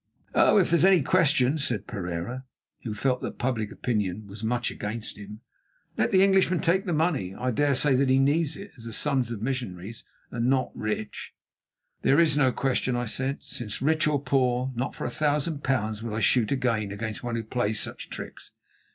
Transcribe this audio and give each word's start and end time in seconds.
"Oh! 0.33 0.57
if 0.57 0.71
there 0.71 0.77
is 0.77 0.83
any 0.83 1.03
question," 1.03 1.59
said 1.59 1.85
Pereira, 1.85 2.43
who 2.81 2.95
felt 2.95 3.21
that 3.21 3.37
public 3.37 3.71
opinion 3.71 4.25
was 4.25 4.43
much 4.43 4.71
against 4.71 5.15
him, 5.15 5.41
"let 5.95 6.09
the 6.09 6.23
Englishman 6.23 6.59
take 6.59 6.85
the 6.87 6.91
money. 6.91 7.35
I 7.35 7.51
dare 7.51 7.75
say 7.75 7.93
that 7.93 8.09
he 8.09 8.17
needs 8.17 8.57
it, 8.57 8.71
as 8.77 8.85
the 8.85 8.93
sons 8.93 9.29
of 9.29 9.43
missionaries 9.43 10.03
are 10.31 10.39
not 10.39 10.71
rich." 10.73 11.35
"There 12.01 12.19
is 12.19 12.35
no 12.35 12.51
question," 12.51 12.95
I 12.95 13.05
said, 13.05 13.43
"since, 13.43 13.79
rich 13.79 14.07
or 14.07 14.19
poor, 14.19 14.71
not 14.75 14.95
for 14.95 15.05
a 15.05 15.11
thousand 15.11 15.63
pounds 15.63 16.01
would 16.01 16.15
I 16.15 16.19
shoot 16.19 16.51
again 16.51 16.91
against 16.91 17.23
one 17.23 17.35
who 17.35 17.43
plays 17.43 17.79
such 17.79 18.09
tricks. 18.09 18.49